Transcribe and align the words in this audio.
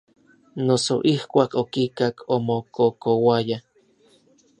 Noso 0.65 0.93
ijkuak 1.13 1.51
okikak 1.61 2.15
omokokouaya. 2.35 3.57